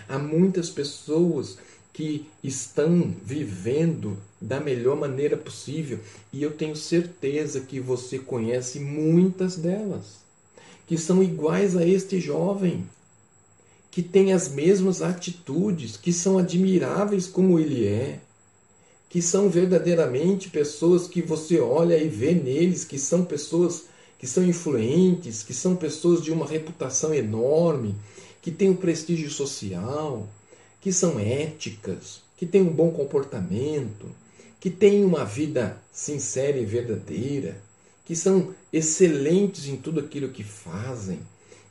[0.10, 1.60] há muitas pessoas
[1.94, 6.00] que estão vivendo da melhor maneira possível
[6.34, 10.24] e eu tenho certeza que você conhece muitas delas
[10.88, 12.84] que são iguais a este jovem
[13.94, 18.20] que têm as mesmas atitudes, que são admiráveis como ele é,
[19.08, 23.84] que são verdadeiramente pessoas que você olha e vê neles, que são pessoas
[24.18, 27.94] que são influentes, que são pessoas de uma reputação enorme,
[28.42, 30.28] que têm um prestígio social,
[30.82, 34.08] que são éticas, que têm um bom comportamento,
[34.60, 37.62] que têm uma vida sincera e verdadeira,
[38.04, 41.20] que são excelentes em tudo aquilo que fazem,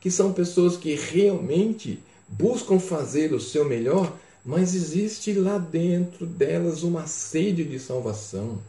[0.00, 1.98] que são pessoas que realmente
[2.33, 8.61] buscam fazer o seu melhor, mas existe lá dentro delas uma sede de salvação.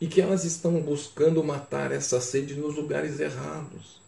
[0.00, 4.00] E que elas estão buscando matar essa sede nos lugares errados.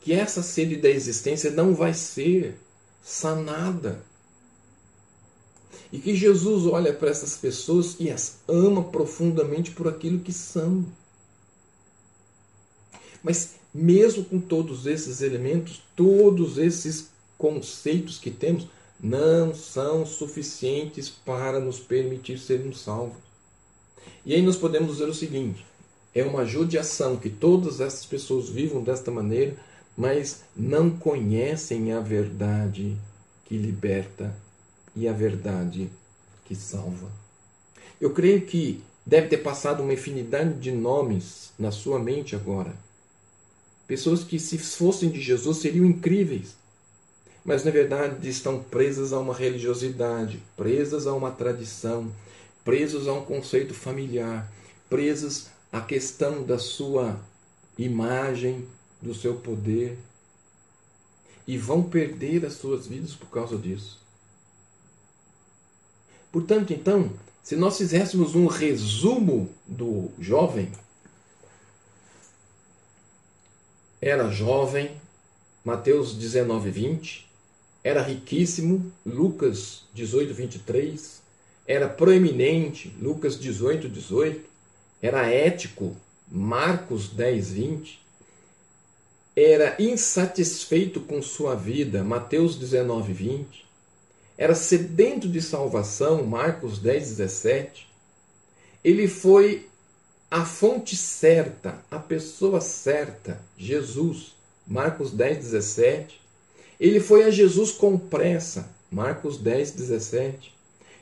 [0.00, 2.56] Que essa sede da existência não vai ser
[3.04, 4.00] sanada.
[5.92, 10.84] E que Jesus olha para essas pessoas e as ama profundamente por aquilo que são.
[13.22, 18.66] Mas mesmo com todos esses elementos, todos esses conceitos que temos,
[18.98, 23.18] não são suficientes para nos permitir sermos salvos.
[24.24, 25.66] E aí nós podemos dizer o seguinte:
[26.14, 29.54] é uma judiação que todas essas pessoas vivam desta maneira,
[29.94, 32.96] mas não conhecem a verdade
[33.44, 34.34] que liberta
[34.94, 35.90] e a verdade
[36.46, 37.10] que salva.
[38.00, 42.85] Eu creio que deve ter passado uma infinidade de nomes na sua mente agora
[43.86, 46.56] Pessoas que, se fossem de Jesus, seriam incríveis.
[47.44, 52.10] Mas, na verdade, estão presas a uma religiosidade, presas a uma tradição,
[52.64, 54.50] presas a um conceito familiar,
[54.90, 57.20] presas à questão da sua
[57.78, 58.66] imagem,
[59.00, 59.96] do seu poder.
[61.46, 64.00] E vão perder as suas vidas por causa disso.
[66.32, 70.72] Portanto, então, se nós fizéssemos um resumo do jovem,
[74.00, 74.90] era jovem,
[75.64, 77.26] Mateus 19, 20,
[77.82, 81.22] era riquíssimo, Lucas 18, 23,
[81.66, 84.48] era proeminente, Lucas 18, 18,
[85.02, 85.96] era ético,
[86.28, 88.00] Marcos 10, 20,
[89.34, 93.66] era insatisfeito com sua vida, Mateus 19, 20,
[94.38, 97.88] era sedento de salvação, Marcos 10, 17,
[98.84, 99.66] ele foi
[100.30, 104.34] a fonte certa, a pessoa certa, Jesus,
[104.66, 106.20] Marcos 10, 17.
[106.80, 110.52] Ele foi a Jesus com pressa, Marcos 10, 17.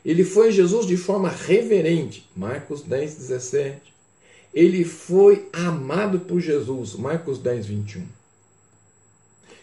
[0.05, 3.81] Ele foi a Jesus de forma reverente, Marcos 10, 17.
[4.53, 8.07] Ele foi amado por Jesus, Marcos 10, 21.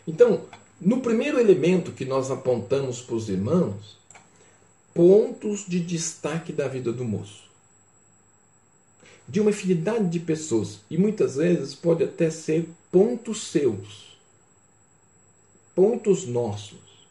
[0.07, 0.45] Então,
[0.81, 3.99] no primeiro elemento que nós apontamos para os irmãos,
[4.93, 7.40] pontos de destaque da vida do moço
[9.31, 14.19] de uma infinidade de pessoas e muitas vezes pode até ser pontos seus.
[15.73, 17.07] pontos nossos.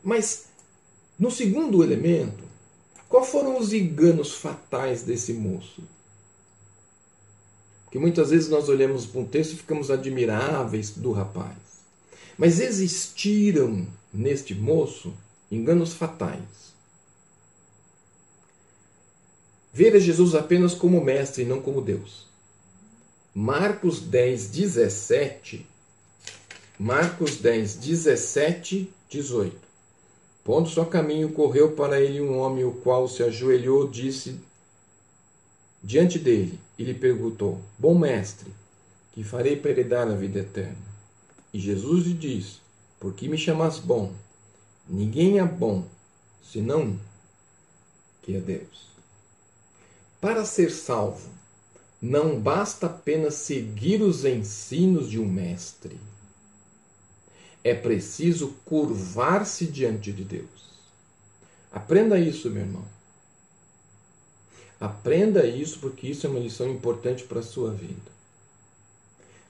[0.00, 0.44] Mas,
[1.18, 2.44] no segundo elemento,
[3.08, 5.82] quais foram os enganos fatais desse moço?
[7.84, 11.56] Porque muitas vezes nós olhamos para um texto e ficamos admiráveis do rapaz.
[12.38, 15.12] Mas existiram neste moço
[15.50, 16.73] enganos fatais.
[19.74, 22.28] Ver a Jesus apenas como mestre e não como Deus.
[23.34, 25.66] Marcos 10, 17.
[26.78, 29.56] Marcos 10, 17, 18.
[30.44, 34.38] Pondo-se a caminho, correu para ele um homem, o qual se ajoelhou, disse
[35.82, 38.52] diante dele e lhe perguntou: Bom mestre,
[39.12, 40.76] que farei para heredar a vida eterna?
[41.52, 42.58] E Jesus lhe disse:
[43.00, 44.12] Por que me chamas bom?
[44.88, 45.84] Ninguém é bom,
[46.44, 46.96] senão
[48.22, 48.93] que é Deus.
[50.24, 51.28] Para ser salvo,
[52.00, 56.00] não basta apenas seguir os ensinos de um mestre.
[57.62, 60.70] É preciso curvar-se diante de Deus.
[61.70, 62.86] Aprenda isso, meu irmão.
[64.80, 68.10] Aprenda isso porque isso é uma lição importante para a sua vida.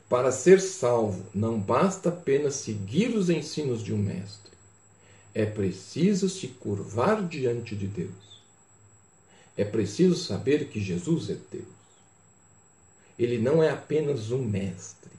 [0.09, 4.51] Para ser salvo, não basta apenas seguir os ensinos de um mestre.
[5.33, 8.34] É preciso se curvar diante de Deus.
[9.57, 11.65] É preciso saber que Jesus é Deus.
[13.19, 15.13] Ele não é apenas um mestre,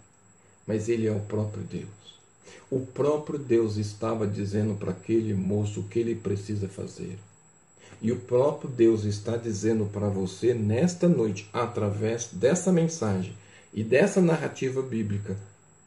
[0.68, 2.20] mas ele é o próprio Deus.
[2.70, 7.18] O próprio Deus estava dizendo para aquele moço o que ele precisa fazer.
[8.02, 13.36] E o próprio Deus está dizendo para você nesta noite, através dessa mensagem
[13.74, 15.38] e dessa narrativa bíblica,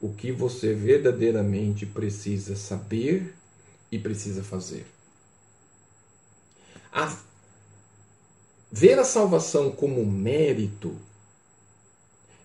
[0.01, 3.34] o que você verdadeiramente precisa saber
[3.90, 4.86] e precisa fazer.
[6.90, 7.28] A
[8.71, 10.95] Ver a salvação como mérito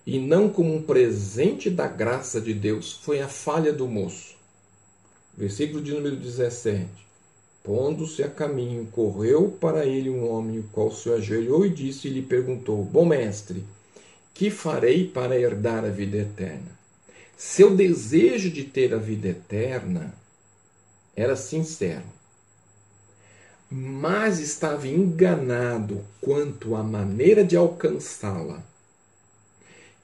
[0.06, 4.34] e não como um presente da graça de Deus foi a falha do moço.
[5.36, 6.88] Versículo de número 17.
[7.62, 12.10] Pondo-se a caminho, correu para ele um homem, o qual se ajoelhou e disse e
[12.10, 13.62] lhe perguntou: Bom mestre,
[14.32, 16.78] que farei para herdar a vida eterna?
[17.36, 20.14] Seu desejo de ter a vida eterna
[21.14, 22.13] era sincero
[23.70, 28.62] mas estava enganado quanto à maneira de alcançá-la.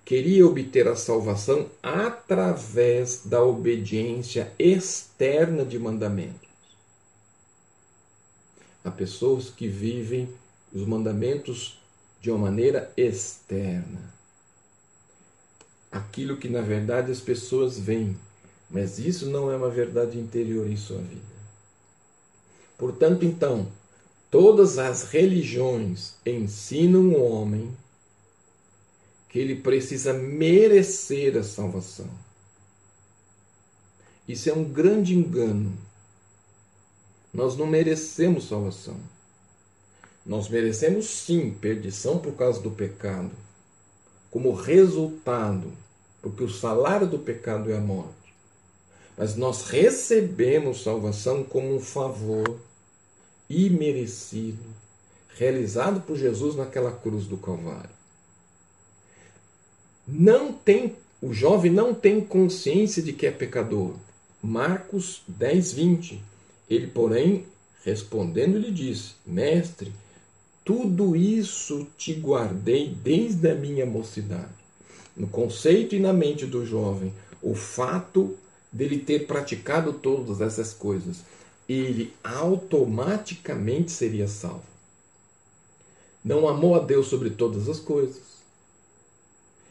[0.04, 6.48] Queria obter a salvação através da obediência externa de mandamentos.
[8.82, 10.28] Há pessoas que vivem
[10.72, 11.80] os mandamentos
[12.20, 14.12] de uma maneira externa.
[15.92, 18.16] Aquilo que na verdade as pessoas veem,
[18.70, 21.39] mas isso não é uma verdade interior em sua vida.
[22.81, 23.68] Portanto, então,
[24.31, 27.76] todas as religiões ensinam o homem
[29.28, 32.09] que ele precisa merecer a salvação.
[34.26, 35.76] Isso é um grande engano.
[37.35, 38.97] Nós não merecemos salvação.
[40.24, 43.31] Nós merecemos sim perdição por causa do pecado,
[44.31, 45.70] como resultado,
[46.22, 48.35] porque o salário do pecado é a morte.
[49.18, 52.70] Mas nós recebemos salvação como um favor
[53.51, 54.62] imerecido,
[55.36, 57.90] realizado por Jesus naquela cruz do Calvário.
[60.07, 63.94] Não tem, o jovem não tem consciência de que é pecador.
[64.40, 66.22] Marcos 10, 20.
[66.68, 67.44] Ele, porém,
[67.84, 69.92] respondendo, lhe disse: Mestre,
[70.64, 74.61] tudo isso te guardei desde a minha mocidade.
[75.16, 78.36] No conceito e na mente do jovem, o fato
[78.72, 81.24] dele ter praticado todas essas coisas
[81.73, 84.64] ele automaticamente seria salvo.
[86.25, 88.41] Não amou a Deus sobre todas as coisas.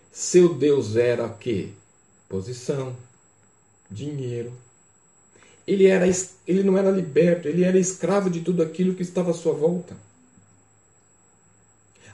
[0.10, 1.70] Seu Deus era o quê?
[2.30, 2.96] Posição,
[3.92, 4.54] dinheiro.
[5.68, 6.06] Ele, era,
[6.48, 9.96] ele não era liberto, ele era escravo de tudo aquilo que estava à sua volta.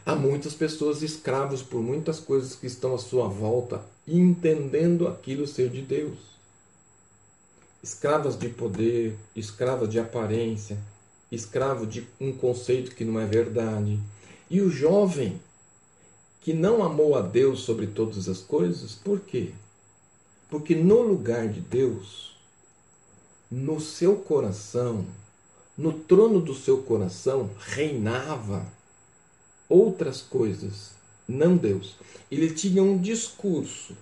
[0.04, 5.70] Há muitas pessoas escravas por muitas coisas que estão à sua volta, entendendo aquilo ser
[5.70, 6.35] de Deus
[7.86, 10.76] escravas de poder, escravas de aparência,
[11.32, 14.00] escravo de um conceito que não é verdade.
[14.50, 15.40] E o jovem
[16.42, 19.52] que não amou a Deus sobre todas as coisas, por quê?
[20.50, 22.36] Porque no lugar de Deus,
[23.52, 25.06] no seu coração,
[25.78, 28.66] no trono do seu coração, reinava
[29.70, 30.90] outras coisas,
[31.28, 31.98] não Deus.
[32.32, 33.96] Ele tinha um discurso,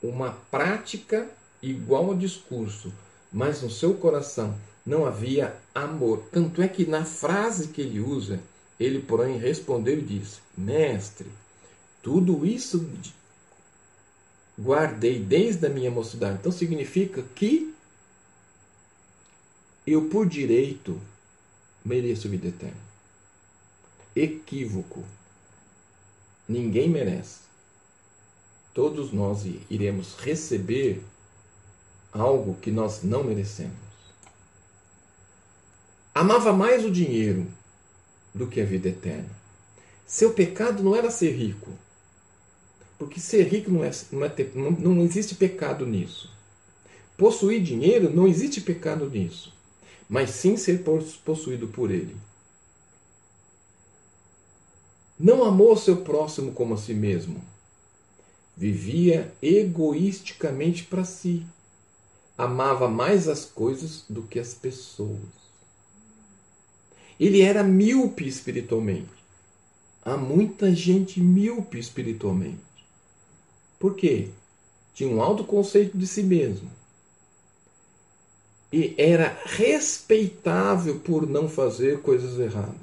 [0.00, 1.28] uma prática
[1.60, 2.92] igual ao discurso,
[3.34, 4.56] mas no seu coração
[4.86, 6.22] não havia amor.
[6.30, 8.40] Tanto é que na frase que ele usa,
[8.78, 11.26] ele, porém, respondeu e disse: Mestre,
[12.00, 12.88] tudo isso
[14.56, 16.38] guardei desde a minha mocidade.
[16.38, 17.74] Então significa que
[19.84, 21.00] eu, por direito,
[21.84, 22.84] mereço vida eterna.
[24.14, 25.02] Equívoco.
[26.48, 27.40] Ninguém merece.
[28.72, 31.02] Todos nós iremos receber
[32.14, 33.74] algo que nós não merecemos.
[36.14, 37.46] Amava mais o dinheiro
[38.32, 39.30] do que a vida eterna.
[40.06, 41.72] Seu pecado não era ser rico.
[42.96, 46.32] Porque ser rico não, é, não, é ter, não, não existe pecado nisso.
[47.16, 49.52] Possuir dinheiro não existe pecado nisso.
[50.08, 50.84] Mas sim ser
[51.24, 52.16] possuído por ele.
[55.18, 57.42] Não amou seu próximo como a si mesmo.
[58.56, 61.44] Vivia egoisticamente para si.
[62.36, 65.18] Amava mais as coisas do que as pessoas.
[67.18, 69.24] Ele era míope espiritualmente.
[70.04, 72.58] Há muita gente míope espiritualmente.
[73.78, 74.30] Por quê?
[74.94, 76.70] Tinha um alto conceito de si mesmo.
[78.72, 82.74] E era respeitável por não fazer coisas erradas.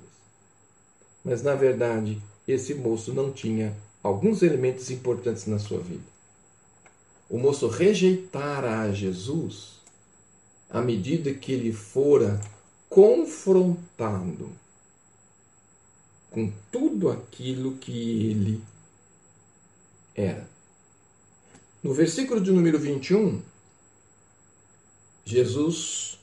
[1.24, 6.11] Mas, na verdade, esse moço não tinha alguns elementos importantes na sua vida.
[7.32, 9.80] O moço rejeitara a Jesus
[10.70, 12.42] à medida que ele fora
[12.90, 14.52] confrontado
[16.30, 18.62] com tudo aquilo que ele
[20.14, 20.46] era.
[21.82, 23.42] No versículo de número 21,
[25.24, 26.20] Jesus,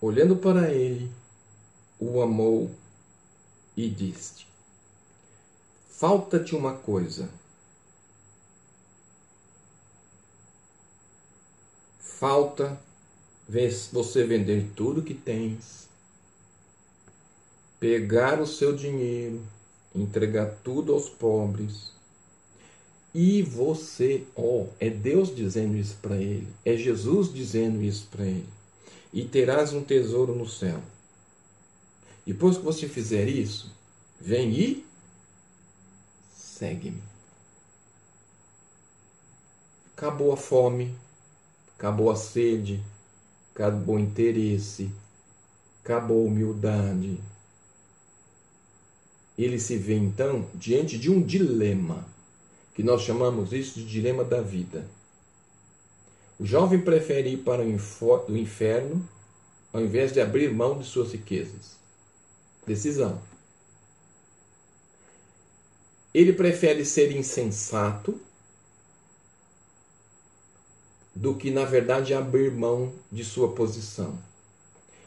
[0.00, 1.12] olhando para ele,
[2.00, 2.70] o amou
[3.76, 4.46] e disse:
[5.90, 7.28] Falta-te uma coisa.
[12.18, 12.76] Falta
[13.92, 15.88] você vender tudo que tens,
[17.78, 19.40] pegar o seu dinheiro,
[19.94, 21.92] entregar tudo aos pobres.
[23.14, 28.26] E você, ó, oh, é Deus dizendo isso para ele, é Jesus dizendo isso para
[28.26, 28.48] ele.
[29.12, 30.82] E terás um tesouro no céu.
[32.26, 33.70] Depois que você fizer isso,
[34.20, 34.86] vem e
[36.34, 37.00] segue-me.
[39.96, 40.98] Acabou a fome,
[41.78, 42.82] acabou a sede,
[43.54, 44.90] acabou o interesse,
[45.84, 47.20] acabou a humildade.
[49.38, 52.04] Ele se vê então diante de um dilema,
[52.74, 54.84] que nós chamamos isso de dilema da vida.
[56.38, 59.08] O jovem prefere ir para o inferno
[59.72, 61.76] ao invés de abrir mão de suas riquezas.
[62.66, 63.20] Decisão.
[66.12, 68.20] Ele prefere ser insensato
[71.18, 74.16] do que, na verdade, abrir mão de sua posição.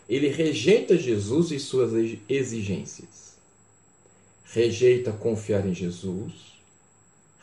[0.09, 1.93] Ele rejeita Jesus e suas
[2.27, 3.37] exigências.
[4.43, 6.33] Rejeita confiar em Jesus,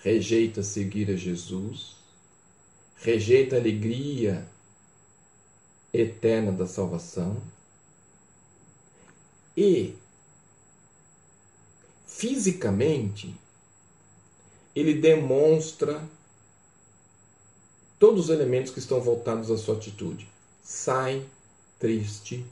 [0.02, 1.96] rejeita seguir a Jesus,
[2.96, 4.46] rejeita a alegria
[5.90, 7.40] eterna da salvação
[9.56, 9.94] e
[12.06, 13.34] fisicamente
[14.76, 16.06] ele demonstra
[17.98, 20.28] todos os elementos que estão voltados à sua atitude.
[20.62, 21.24] Sai
[21.78, 22.44] triste,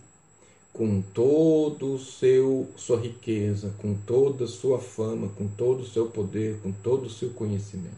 [0.72, 6.06] com todo o seu sua riqueza, com toda a sua fama, com todo o seu
[6.06, 7.96] poder, com todo o seu conhecimento.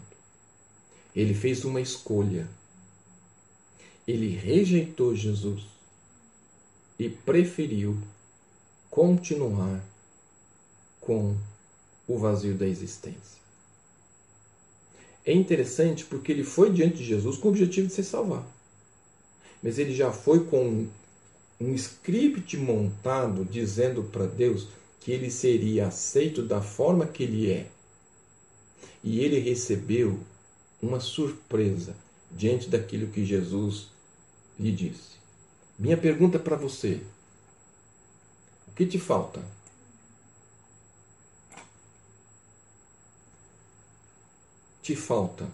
[1.14, 2.48] Ele fez uma escolha.
[4.06, 5.64] Ele rejeitou Jesus
[6.98, 7.98] e preferiu
[8.88, 9.84] continuar
[11.00, 11.36] com
[12.06, 13.38] o vazio da existência.
[15.28, 18.46] É interessante porque ele foi diante de Jesus com o objetivo de se salvar.
[19.62, 20.86] Mas ele já foi com
[21.60, 24.68] um script montado dizendo para Deus
[24.98, 27.66] que ele seria aceito da forma que ele é.
[29.04, 30.18] E ele recebeu
[30.80, 31.94] uma surpresa
[32.30, 33.88] diante daquilo que Jesus
[34.58, 35.18] lhe disse.
[35.78, 37.02] Minha pergunta para você:
[38.66, 39.42] o que te falta?
[44.88, 45.46] Te falta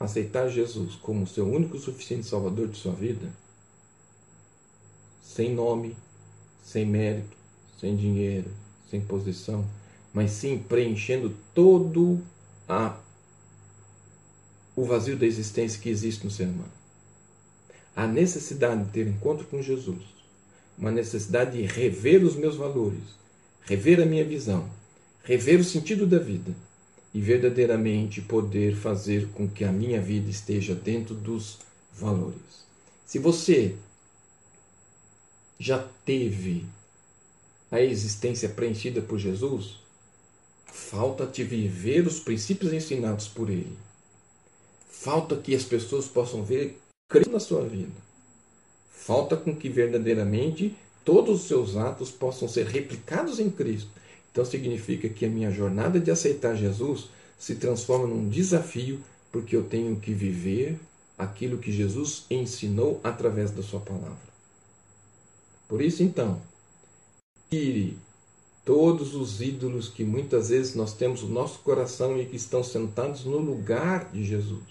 [0.00, 3.28] aceitar Jesus como seu único e suficiente Salvador de sua vida,
[5.22, 5.94] sem nome,
[6.64, 7.36] sem mérito,
[7.78, 8.50] sem dinheiro,
[8.90, 9.66] sem posição,
[10.14, 12.22] mas sim preenchendo todo
[12.66, 12.98] a,
[14.74, 16.72] o vazio da existência que existe no ser humano.
[17.94, 20.02] A necessidade de ter encontro com Jesus,
[20.78, 23.04] uma necessidade de rever os meus valores,
[23.60, 24.70] rever a minha visão,
[25.22, 26.56] rever o sentido da vida
[27.14, 31.58] e verdadeiramente poder fazer com que a minha vida esteja dentro dos
[31.92, 32.66] valores.
[33.06, 33.76] Se você
[35.58, 36.64] já teve
[37.70, 39.82] a existência preenchida por Jesus,
[40.72, 43.76] Falta-te viver os princípios ensinados por Ele.
[44.90, 47.92] Falta que as pessoas possam ver Cristo na sua vida.
[48.90, 53.90] Falta com que verdadeiramente todos os seus atos possam ser replicados em Cristo.
[54.32, 59.64] Então significa que a minha jornada de aceitar Jesus se transforma num desafio, porque eu
[59.64, 60.80] tenho que viver
[61.18, 64.32] aquilo que Jesus ensinou através da sua palavra.
[65.68, 66.40] Por isso então,
[67.50, 67.98] tire
[68.64, 73.24] todos os ídolos que muitas vezes nós temos no nosso coração e que estão sentados
[73.24, 74.62] no lugar de Jesus.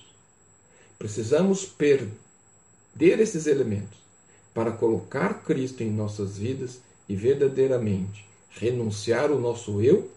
[0.97, 3.99] Precisamos perder esses elementos
[4.53, 10.11] para colocar Cristo em nossas vidas e verdadeiramente renunciar o nosso eu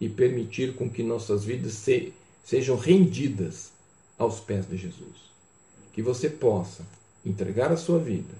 [0.00, 2.12] e permitir com que nossas vidas se,
[2.44, 3.72] sejam rendidas
[4.18, 5.30] aos pés de Jesus.
[5.92, 6.84] Que você possa
[7.24, 8.34] entregar a sua vida,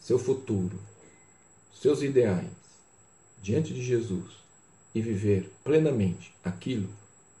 [0.00, 0.78] seu futuro,
[1.74, 2.48] seus ideais
[3.42, 4.32] diante de Jesus
[4.94, 6.88] e viver plenamente aquilo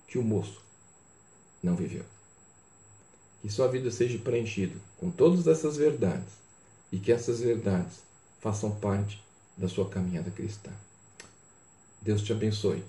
[0.06, 0.60] que o moço
[1.62, 2.04] não viveu.
[3.42, 6.32] Que sua vida seja preenchida com todas essas verdades
[6.90, 8.02] e que essas verdades
[8.40, 9.22] façam parte
[9.56, 10.70] da sua caminhada cristã.
[12.00, 12.82] Deus te abençoe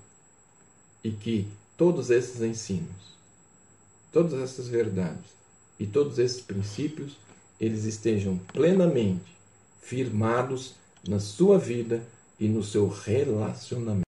[1.03, 1.47] e que
[1.77, 3.17] todos esses ensinos,
[4.11, 5.25] todas essas verdades
[5.79, 7.17] e todos esses princípios,
[7.59, 9.37] eles estejam plenamente
[9.81, 10.75] firmados
[11.07, 12.03] na sua vida
[12.39, 14.08] e no seu relacionamento.